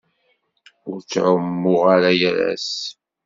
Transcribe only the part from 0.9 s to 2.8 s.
ttɛummuɣ ara yal ass.